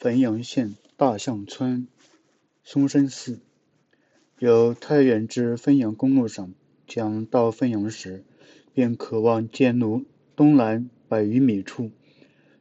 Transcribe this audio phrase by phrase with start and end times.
[0.00, 1.88] 汾阳县大象村
[2.62, 3.40] 松生寺，
[4.38, 6.54] 由太原至汾阳公路上
[6.86, 8.22] 将到汾阳时，
[8.72, 10.04] 便渴望见路
[10.36, 11.90] 东南百余米处，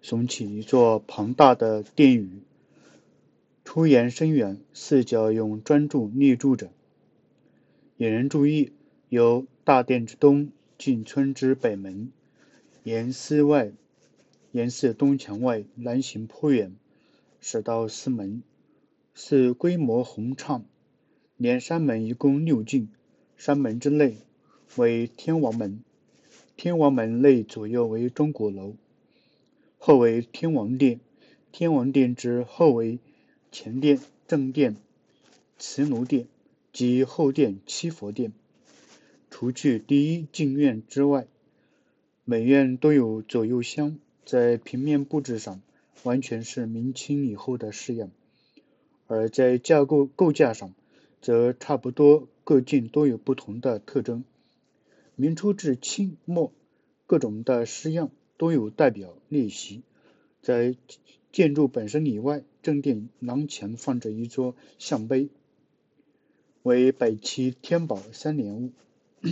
[0.02, 2.42] 耸起一座庞大的殿宇，
[3.64, 6.72] 出檐深远，四角用砖柱立柱着。
[7.98, 8.72] 引人注意，
[9.10, 10.50] 由大殿之东
[10.80, 12.12] 进村之北门，
[12.84, 13.72] 沿寺外，
[14.52, 16.76] 沿寺东墙外南行颇远。
[17.40, 18.44] 始到寺门，
[19.14, 20.66] 寺规模宏畅，
[21.38, 22.90] 连山门一共六进。
[23.38, 24.18] 山门之内
[24.76, 25.82] 为天王门，
[26.56, 28.76] 天王门内左右为钟鼓楼，
[29.78, 31.00] 后为天王殿。
[31.52, 33.00] 天王殿之后为
[33.52, 34.76] 前殿、正殿、
[35.58, 36.28] 慈奴殿
[36.74, 38.34] 及后殿七佛殿。
[39.30, 41.28] 除去第一进院之外，
[42.26, 45.62] 每院都有左右厢，在平面布置上。
[46.04, 48.12] 完全是明清以后的式样，
[49.08, 50.74] 而在架构构架上，
[51.22, 54.24] 则差不多各进都有不同的特征。
[55.16, 56.54] 明初至清末，
[57.08, 59.82] 各种的式样都有代表列席。
[60.42, 60.76] 在
[61.32, 65.30] 建筑本身以外，正殿廊前放着一座像碑，
[66.64, 68.72] 为北齐天宝三年物。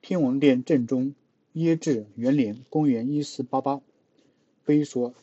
[0.00, 1.14] 天王殿正中，
[1.52, 3.82] 耶治元年（公元一四八八）。
[4.68, 5.14] 碑说：“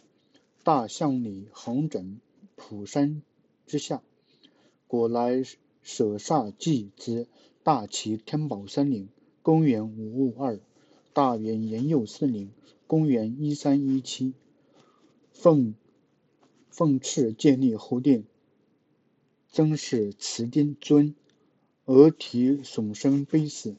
[0.66, 2.20] 大象里横枕
[2.56, 3.22] 普山
[3.68, 4.02] 之下，
[4.88, 5.44] 果来
[5.84, 7.28] 舍煞祭之
[7.62, 9.08] 大齐天宝三年
[9.44, 10.60] （公元五五二），
[11.14, 12.50] 大元延佑四年
[12.88, 14.34] （公元一三一七），
[15.32, 15.76] 奉
[16.72, 18.24] 奉敕建立后殿，
[19.52, 21.14] 增饰瓷钉尊，
[21.86, 23.76] 额题耸身碑寺，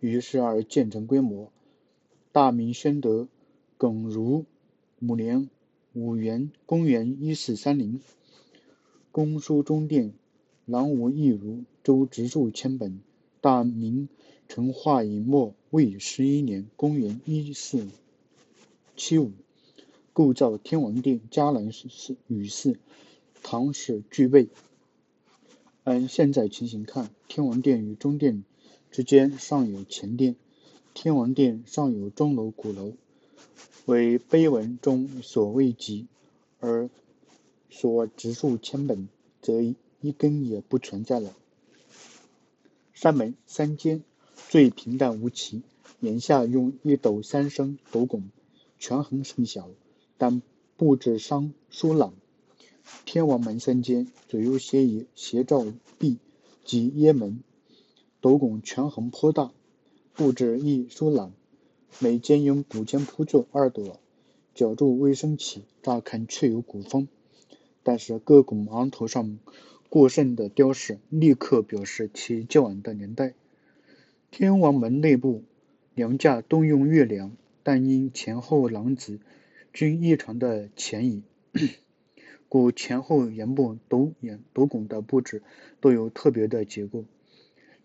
[0.00, 1.52] 于是而建成规模。
[2.32, 3.28] 大明宣德
[3.78, 4.44] 耿如。”
[5.06, 5.50] 五年
[5.92, 8.00] 五元，公元一四三零，
[9.12, 10.14] 公书中殿，
[10.64, 13.00] 南无一如，周植数千本。
[13.42, 14.08] 大明
[14.48, 17.86] 成化以末未十一年，公元一四
[18.96, 19.32] 七五，
[20.14, 22.78] 构造天王殿，迦南寺与寺，
[23.42, 24.48] 唐史俱备。
[25.82, 28.42] 按现在情形看，天王殿与中殿
[28.90, 30.36] 之间尚有前殿，
[30.94, 32.94] 天王殿尚有钟楼、鼓楼。
[33.86, 36.06] 为碑文中所未及，
[36.58, 36.88] 而
[37.68, 39.08] 所植树千本，
[39.42, 41.34] 则一根也不存在了。
[42.94, 44.02] 山门三间，
[44.48, 45.62] 最平淡无奇，
[46.00, 48.30] 檐下用一斗三升斗拱，
[48.78, 49.68] 权衡甚小，
[50.16, 50.40] 但
[50.78, 52.14] 布置商疏朗。
[53.04, 55.66] 天王门三间，左右斜倚斜照
[55.98, 56.16] 壁
[56.64, 57.42] 及掖门，
[58.22, 59.52] 斗拱权衡颇大，
[60.14, 61.32] 布置亦疏朗。
[62.00, 64.00] 每间用古间铺座二朵，
[64.52, 67.06] 角柱微升起，乍看确有古风。
[67.84, 69.38] 但是各拱昂头上
[69.88, 73.34] 过剩的雕饰，立刻表示其较晚的年代。
[74.32, 75.44] 天王门内部
[75.94, 79.20] 梁架多用月梁，但因前后廊子
[79.72, 81.22] 均异常的前移，
[82.48, 85.44] 故前后檐部斗檐斗拱的布置
[85.80, 87.04] 都有特别的结构，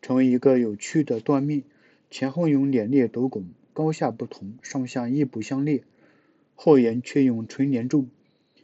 [0.02, 1.64] 成为一个有趣的断面。
[2.10, 3.46] 前后用两列斗拱。
[3.74, 5.84] 高下不同，上下亦不相列，
[6.56, 8.08] 后檐却用垂帘柱，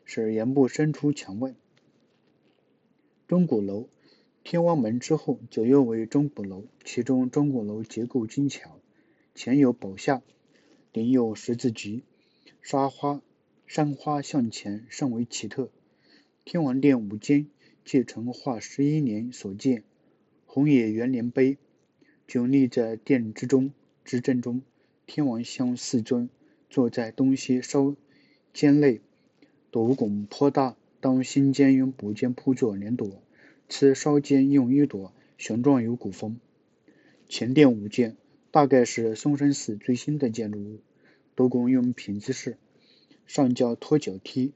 [0.03, 1.53] 使檐部伸出墙外。
[3.27, 3.87] 钟鼓楼，
[4.43, 8.79] 天王门之后，左右为钟鼓楼，其中钟鼓楼结构精巧，
[9.33, 10.21] 前有宝下，
[10.91, 12.03] 顶有十字菊，
[12.61, 13.21] 沙花
[13.65, 15.69] 山花向前，甚为奇特。
[16.43, 17.47] 天王殿五间，
[17.83, 19.83] 借成化十一年所建，
[20.45, 21.57] 红野元年碑，
[22.27, 23.73] 就立在殿之中
[24.03, 24.61] 之正中。
[25.07, 26.29] 天王像四尊，
[26.69, 27.95] 坐在东西稍
[28.53, 29.01] 间内，
[29.71, 30.75] 斗拱颇大。
[31.01, 33.21] 当心间用补间铺座连朵，
[33.69, 36.39] 此稍间用一朵，雄壮有古风。
[37.29, 38.17] 前殿五间，
[38.49, 40.79] 大概是松山寺最新的建筑物。
[41.35, 42.57] 斗拱用品字式，
[43.27, 44.53] 上交托脚梯。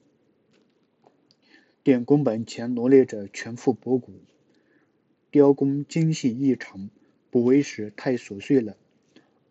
[1.83, 4.13] 殿宫本前罗列着全副博古，
[5.29, 6.89] 雕工精细异常，
[7.29, 8.75] 不为时太琐碎了。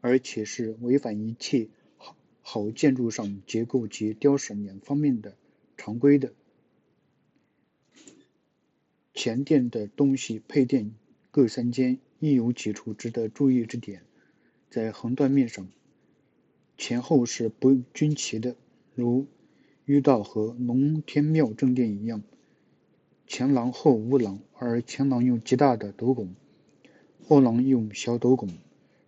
[0.09, 1.69] 而且是违反一切
[1.99, 5.37] 好好建筑上结构及雕饰两方面的
[5.77, 6.33] 常规的。
[9.13, 10.95] 前殿的东西配殿
[11.31, 14.01] 各三间，亦有几处值得注意之点。
[14.71, 15.69] 在横断面上，
[16.79, 18.57] 前后是不均齐的，
[18.95, 19.27] 如
[19.85, 22.23] 遇到和龙天庙正殿一样，
[23.27, 26.35] 前廊后无廊，而前廊用极大的斗拱，
[27.27, 28.49] 后廊用小斗拱。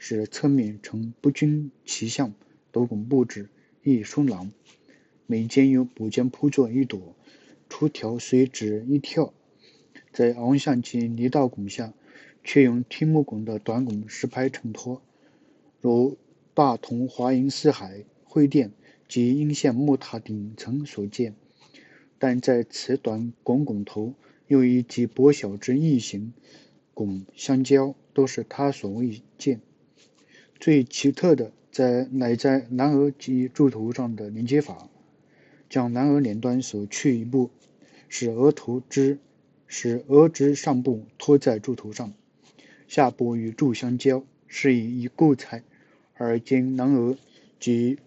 [0.03, 2.33] 使侧面呈不均齐相，
[2.73, 3.51] 斗拱布置
[3.85, 4.51] 亦疏朗。
[5.27, 7.15] 每间有补间铺作一朵，
[7.69, 9.35] 出条随之一跳。
[10.11, 11.93] 在昂象及离道拱下，
[12.43, 15.03] 却用天木拱的短拱石牌衬托，
[15.83, 16.17] 如
[16.55, 18.73] 大同华阴四海会殿
[19.07, 21.35] 及阴县木塔顶层所见。
[22.19, 24.15] 但在此短拱拱头，
[24.47, 26.33] 又以及薄小之异形
[26.95, 29.61] 拱相交，都是他所未见。
[30.61, 34.89] 最奇特的在乃在南额及柱头上的连接法，
[35.69, 37.51] 将南额两端所去一部，
[38.09, 39.19] 使额头之。
[39.73, 42.13] 使额之上部托在柱头上，
[42.89, 45.63] 下部与柱相交，是以以构材
[46.15, 47.17] 而兼南额
[47.61, 47.99] 及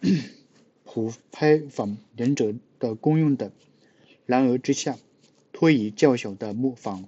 [0.84, 3.52] 普拍坊两者的功用等。
[4.24, 4.96] 南额之下，
[5.52, 7.06] 托以较小的木坊，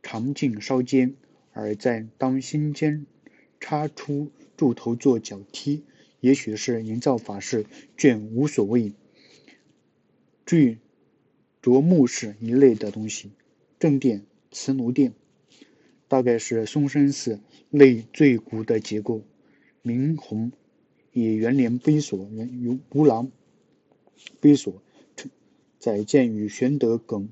[0.00, 1.16] 长径稍尖，
[1.52, 3.04] 而在当心间
[3.60, 5.84] 插出柱头做脚踢，
[6.20, 7.66] 也许是营造法式
[7.96, 8.92] 卷无所谓
[10.44, 10.78] 锯
[11.62, 13.30] 琢木式一类的东西。
[13.78, 15.12] 正殿、慈奴殿，
[16.08, 17.40] 大概是嵩山寺
[17.70, 19.22] 内最古的结构。
[19.82, 20.52] 明洪
[21.12, 23.30] 以元年碑所于吴郎
[24.40, 24.82] 碑所，
[25.78, 27.28] 载建于玄德耿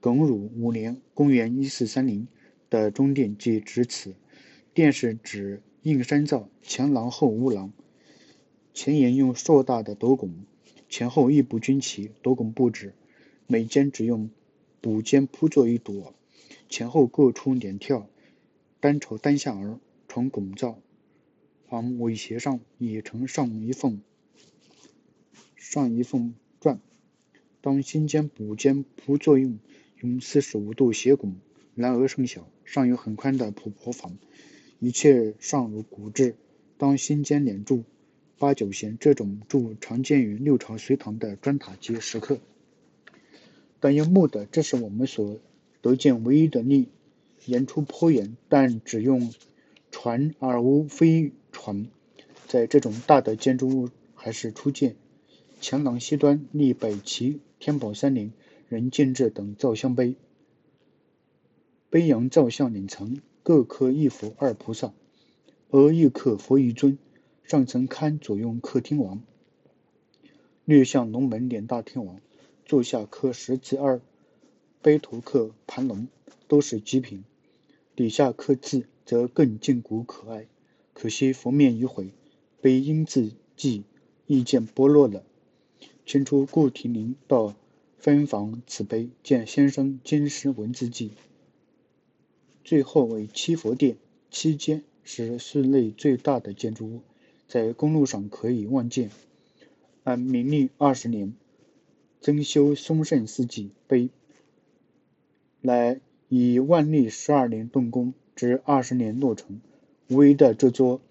[0.00, 2.28] 耿汝五年（公元一四三零）
[2.70, 4.14] 的中殿即指此。
[4.74, 7.72] 殿是指硬山造，前廊后屋廊，
[8.72, 10.34] 前檐用硕大的斗拱，
[10.88, 12.10] 前后亦不均齐。
[12.22, 12.92] 斗拱布置，
[13.46, 14.30] 每间只用。
[14.80, 16.12] 补间铺作一朵，
[16.68, 18.06] 前后各出两跳，
[18.80, 19.78] 单朝单下而
[20.08, 20.78] 从拱造，
[21.68, 24.02] 房尾斜上也呈上一缝
[25.56, 26.80] 上一缝转。
[27.62, 29.58] 当新间补间铺作用，
[30.00, 31.36] 用四十五度斜拱，
[31.74, 34.18] 然而甚小，上有很宽的普婆房，
[34.84, 36.36] 一切尚如古制。
[36.76, 37.84] 当心间连柱
[38.38, 42.38] 八九弦，这种柱常见于六朝隋唐的砖塔及石刻。
[43.80, 45.38] 但用木的，这是我们所
[45.80, 46.88] 得见唯一的例。
[47.46, 49.32] 言出颇远，但只用
[49.90, 51.86] 船而无飞船，
[52.46, 54.96] 在这种大的建筑物还是初见。
[55.60, 58.32] 墙廊西端立北齐天宝三年
[58.68, 60.16] 人建制等造像碑，
[61.88, 64.94] 碑阳造像两层，各刻一佛二菩萨，
[65.68, 66.96] 额亦刻佛一尊，
[67.42, 69.22] 上层龛左用刻天王，
[70.64, 72.18] 略像龙门两大天王。
[72.64, 74.00] 座下刻十字二，
[74.80, 76.08] 碑头刻盘龙，
[76.48, 77.22] 都是极品。
[77.94, 80.46] 底下刻字则更劲古可爱。
[80.94, 82.14] 可惜佛面已毁，
[82.62, 83.84] 碑因字迹
[84.26, 85.22] 意见剥落了。
[86.06, 87.54] 清初顾廷林到
[87.98, 91.10] 分房此碑，见先生金石文字记。
[92.64, 93.96] 最后为七佛殿，
[94.30, 97.00] 七间是寺内最大的建筑物，
[97.46, 99.10] 在公路上可以望见。
[100.02, 101.34] 按明历二十年。
[102.20, 104.08] 增修嵩圣寺记碑，
[105.60, 106.00] 乃
[106.30, 109.60] 以万历十二年动工，至二十年落成。
[110.08, 111.02] 无疑的这座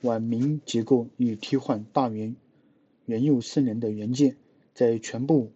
[0.00, 2.36] 晚明结构已替换大元
[3.04, 4.36] 元佑四年的原件，
[4.72, 5.50] 在全部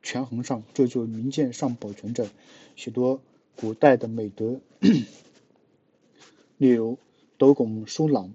[0.00, 2.30] 权衡上，这座名建上保存着
[2.76, 3.20] 许多
[3.56, 4.60] 古代的美德，
[6.58, 6.98] 例如
[7.38, 8.34] 斗拱疏朗、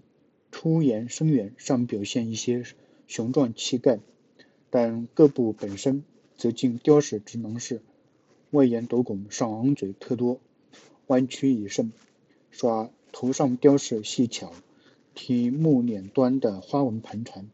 [0.51, 2.63] 出檐深远，上表现一些
[3.07, 3.99] 雄壮气概，
[4.69, 6.03] 但各部本身。
[6.37, 7.81] 则尽雕饰之能事，
[8.51, 10.39] 外檐斗拱上昂嘴特多，
[11.07, 11.91] 弯曲已甚，
[12.51, 14.53] 耍头上雕饰细巧，
[15.15, 17.49] 体木两端的花纹盘缠。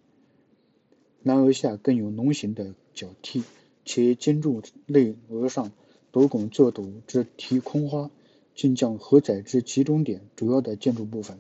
[1.22, 3.44] 南额下更有龙形的角剔，
[3.86, 5.72] 且尖柱内额上
[6.14, 8.12] 斗拱做斗之题空花，
[8.54, 11.40] 竟将荷载之集中点主要的建筑部分，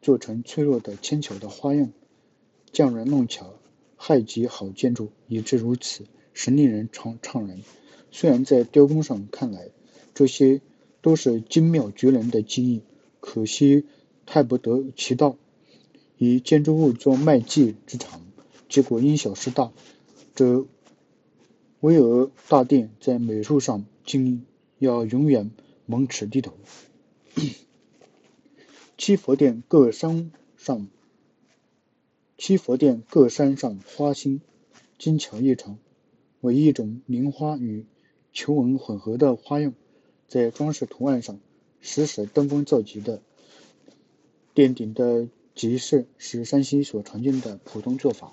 [0.00, 1.92] 做成脆弱的纤巧的花样，
[2.72, 3.52] 匠人弄巧，
[3.98, 6.06] 害极好建筑，以致如此。
[6.32, 7.60] 实令人怅怅然。
[8.10, 9.68] 虽然在雕工上看来，
[10.14, 10.62] 这些
[11.02, 12.80] 都是精妙绝伦的技艺，
[13.20, 13.84] 可惜
[14.24, 15.36] 太不得其道。
[16.16, 18.22] 以建筑物做卖技之长，
[18.70, 19.70] 结果因小失大。
[20.34, 20.64] 这
[21.82, 24.46] 巍峨大殿在美术上，竟
[24.78, 25.50] 要永远
[25.84, 26.52] 蒙齿低头。
[28.96, 30.86] 七佛殿各山上，
[32.38, 34.40] 七佛殿各山上花心
[34.96, 35.76] 精巧异常。
[36.40, 37.84] 为一种菱花与
[38.32, 39.74] 球纹混合的花样，
[40.28, 41.40] 在装饰图案上，
[41.80, 43.20] 实使登峰造极的。
[44.54, 48.32] 殿顶的集饰是山西所常见的普通做法。